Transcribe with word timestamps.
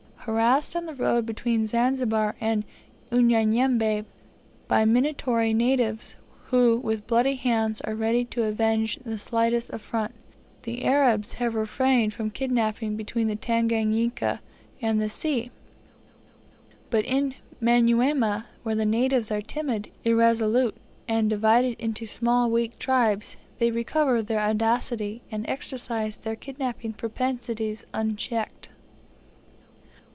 Harassed 0.25 0.75
on 0.75 0.85
the 0.85 0.93
road 0.93 1.25
between 1.25 1.65
Zanzibar 1.65 2.35
and 2.39 2.63
Unyanyembe 3.11 4.05
by 4.67 4.85
minatory 4.85 5.51
natives, 5.51 6.15
who 6.49 6.77
with 6.77 7.07
bloody 7.07 7.33
hands 7.33 7.81
are 7.81 7.95
ready 7.95 8.23
to 8.25 8.43
avenge 8.43 8.97
the 9.03 9.17
slightest 9.17 9.71
affront, 9.71 10.13
the 10.61 10.85
Arabs 10.85 11.33
have 11.33 11.55
refrained 11.55 12.13
from 12.13 12.29
kidnapping 12.29 12.95
between 12.95 13.25
the 13.29 13.35
Tanganika 13.35 14.41
and 14.79 15.01
the 15.01 15.09
sea; 15.09 15.49
but 16.91 17.03
in 17.05 17.33
Manyuema, 17.59 18.45
where 18.61 18.75
the 18.75 18.85
natives 18.85 19.31
are 19.31 19.41
timid, 19.41 19.89
irresolute, 20.05 20.77
and 21.07 21.31
divided 21.31 21.75
into 21.79 22.05
small 22.05 22.47
weak 22.51 22.77
tribes, 22.77 23.37
they 23.57 23.71
recover 23.71 24.21
their 24.21 24.39
audacity, 24.41 25.23
and 25.31 25.49
exercise 25.49 26.17
their 26.17 26.35
kidnapping 26.35 26.93
propensities 26.93 27.87
unchecked. 27.91 28.69